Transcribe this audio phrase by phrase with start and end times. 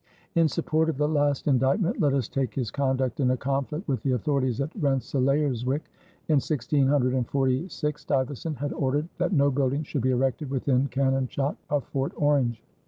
[0.33, 4.01] In support of the last indictment let us take his conduct in a conflict with
[4.01, 5.81] the authorities at Rensselaerswyck.
[6.27, 11.83] In 1646 Stuyvesant had ordered that no building should be erected within cannon shot of
[11.83, 12.63] Fort Orange.